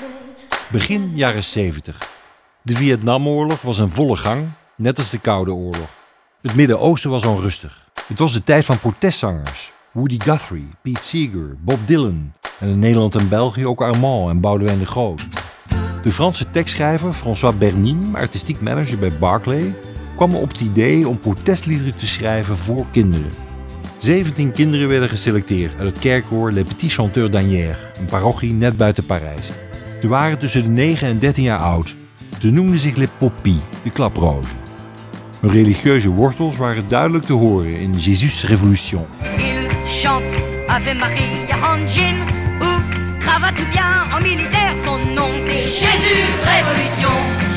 [0.00, 0.34] Soleil.
[0.70, 1.96] Begin jaren 70.
[2.62, 5.88] De Vietnamoorlog was in volle gang, net als de Koude Oorlog.
[6.42, 7.86] Het Midden-Oosten was onrustig.
[8.06, 9.72] Het was de tijd van protestzangers.
[9.92, 14.78] Woody Guthrie, Pete Seeger, Bob Dylan en in Nederland en België ook Armand en Boudewijn
[14.78, 15.22] de Groot.
[16.02, 19.74] De Franse tekstschrijver François Bernin, artistiek manager bij Barclay,
[20.16, 23.51] kwam op het idee om protestliederen te schrijven voor kinderen.
[24.02, 29.06] 17 kinderen werden geselecteerd uit het kerkkoor Les Petits Chanteurs d'Anières, een parochie net buiten
[29.06, 29.50] Parijs.
[30.00, 31.94] Ze waren tussen de 9 en 13 jaar oud.
[32.40, 34.56] Ze noemden zich Les Poppies, de klaprozen.
[35.40, 39.06] Hun religieuze wortels waren duidelijk te horen in Jésus Révolution.
[39.36, 42.20] Il chante Ave Maria en jean
[42.60, 42.80] ou
[43.18, 44.76] cravate ou bien en militaire.
[44.84, 47.14] Son nom c'est Jésus Révolution.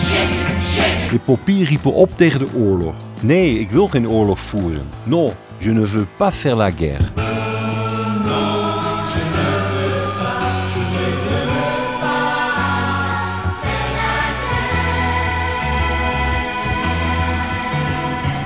[0.09, 1.11] Jésus, Jésus.
[1.11, 2.95] De Poppies riepen op tegen de oorlog.
[3.21, 4.87] Nee, ik wil geen oorlog voeren.
[5.03, 7.11] Non, je ne veux pas faire la guerre.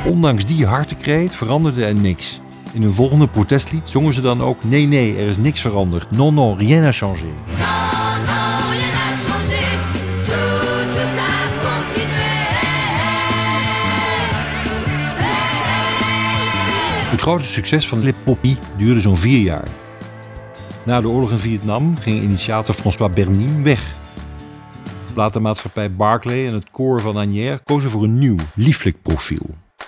[0.06, 2.42] Ondanks die hartekreet veranderde er niks.
[2.74, 6.12] In hun volgende protestlied zongen ze dan ook: Nee, nee, er is niks veranderd.
[6.12, 7.69] Non, non, rien n'a changé.
[17.20, 19.68] Het grote succes van Les Poppies duurde zo'n vier jaar.
[20.86, 23.96] Na de oorlog in Vietnam ging initiator François Bernin weg.
[25.08, 29.46] De platenmaatschappij Barclay en het koor van Agnières kozen voor een nieuw, lieflijk profiel.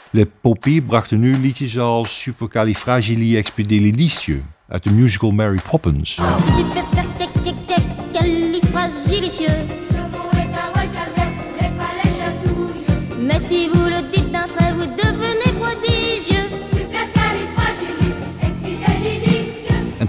[0.09, 6.19] Les Poppies brachten nu liedjes als Supercalifragilisticexpialidocious uit de musical Mary Poppins.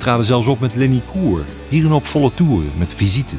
[0.02, 3.36] Traden zelfs op met Lenny Koer, hierin op volle toeren met visite.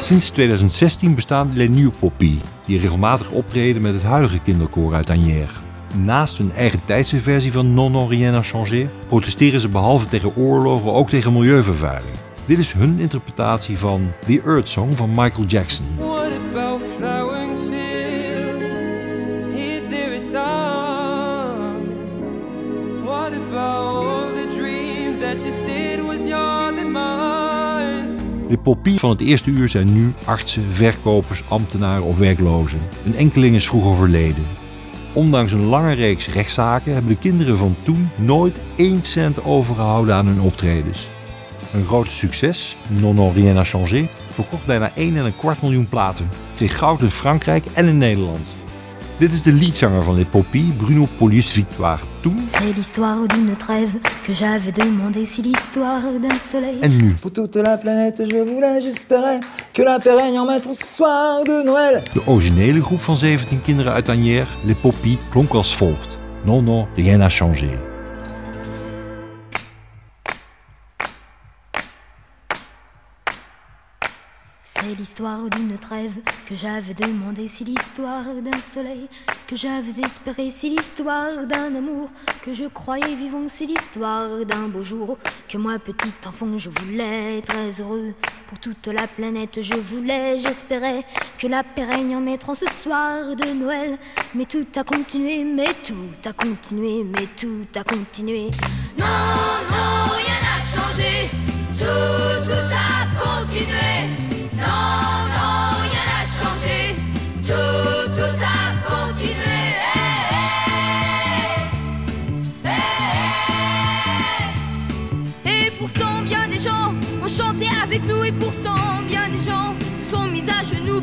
[0.00, 5.60] Sinds 2016 bestaan Les Nieuw Poppies, die regelmatig optreden met het huidige kinderkoor uit Agnières.
[5.96, 10.92] Naast hun eigen tijdse versie van Non Rien n'a Changé protesteren ze behalve tegen oorlogen
[10.92, 12.29] ook tegen milieuvervuiling.
[12.46, 15.86] Dit is hun interpretatie van The Earth Song van Michael Jackson.
[15.96, 18.60] What about flowering field?
[19.54, 21.74] Here there it's all.
[23.04, 28.14] What about all the dreams that you said was yours and mine?
[28.48, 32.80] De poppies van het eerste uur zijn nu artsen, verkopers, ambtenaren of werklozen.
[33.04, 34.44] Een enkeling is vroeg overleden.
[35.12, 40.26] Ondanks een lange reeks rechtszaken hebben de kinderen van toen nooit één cent overgehouden aan
[40.26, 41.08] hun optredens.
[41.74, 45.86] Een groot succes, Non Non Rien n'a Changé, verkocht bijna 1 en een kwart miljoen
[45.86, 46.28] platen.
[46.56, 48.46] Kreeg goud in Frankrijk en in Nederland.
[49.16, 51.98] Dit is de liedzanger van Les Poppies, Bruno Polius Victoire.
[52.20, 53.94] Toen C'est l'histoire d'une trêve
[54.26, 56.78] que j'avais demandé, c'est l'histoire d'un soleil.
[56.82, 57.14] en nu.
[57.20, 59.40] Pour toute la planète, je voulais, j'espérais
[59.72, 62.02] que la paix règne en maître ce soir de Noël.
[62.14, 66.08] De originele groep van 17 kinderen uit Agnières, Les Poppies, klonk als volgt.
[66.44, 67.68] Non, non, rien n'a changé.
[74.82, 79.08] C'est l'histoire d'une trêve que j'avais demandé, c'est l'histoire d'un soleil
[79.46, 82.08] que j'avais espéré, c'est l'histoire d'un amour
[82.42, 85.18] que je croyais vivant, c'est l'histoire d'un beau jour
[85.50, 88.14] que moi petit enfant je voulais très heureux
[88.46, 91.04] pour toute la planète je voulais, j'espérais
[91.36, 93.98] que la paix règne en mettant ce soir de Noël,
[94.34, 98.50] mais tout a continué, mais tout a continué, mais tout a continué.
[98.98, 99.06] Non,
[99.70, 101.30] non, rien n'a changé.
[101.76, 103.89] Tout, tout a continué.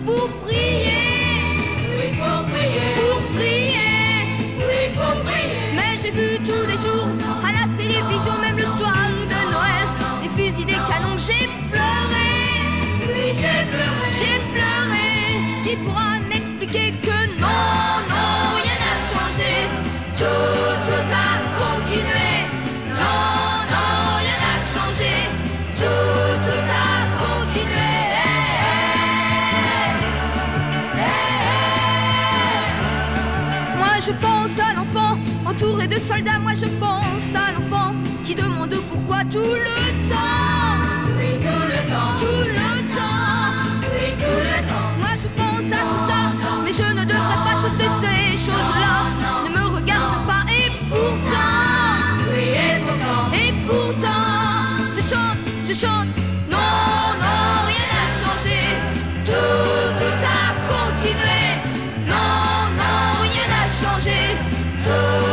[0.07, 1.03] Pour prier,
[2.21, 2.89] pour prier.
[2.99, 3.91] pour prier.
[4.67, 5.75] Oui, pour prier.
[5.75, 7.09] Mais j'ai vu tous les jours
[7.47, 8.95] à la télévision, même le soir
[9.33, 9.85] de Noël,
[10.23, 12.31] des fusils, des canons, j'ai pleuré,
[13.13, 14.07] Oui, j'ai pleuré.
[14.19, 16.06] j'ai pleuré.
[34.07, 36.39] je pense à l'enfant entouré de soldats.
[36.39, 37.93] Moi, je pense à l'enfant
[38.23, 40.15] qui demande pourquoi tout le temps.
[41.17, 42.15] Oui, tout le temps.
[42.17, 43.67] Tout le temps.
[43.81, 44.91] Oui, tout le temps.
[44.99, 46.19] Moi, je pense à tout ça,
[46.63, 49.06] mais je ne devrais pas toutes ces choses-là.
[64.87, 65.26] go.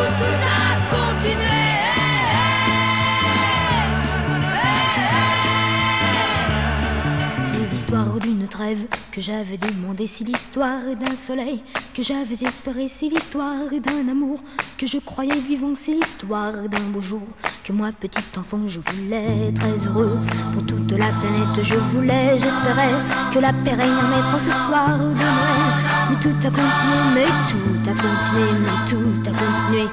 [9.14, 11.62] Que j'avais demandé, si l'histoire d'un soleil
[11.94, 14.40] que j'avais espéré, si l'histoire d'un amour
[14.76, 17.22] que je croyais vivant, si l'histoire d'un beau jour
[17.62, 20.18] que moi, petit enfant, je voulais très heureux
[20.52, 21.62] pour toute la planète.
[21.62, 25.64] Je voulais, j'espérais que la paix règne en ce soir de Noël.
[26.10, 29.84] Mais tout a continué, mais tout a continué, mais tout a continué.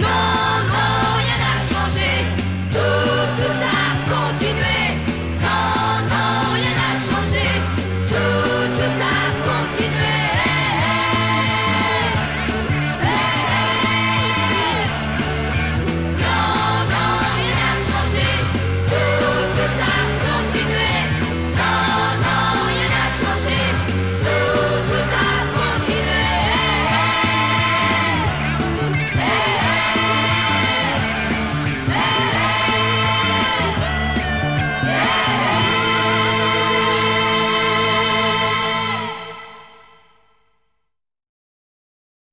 [0.00, 1.03] Non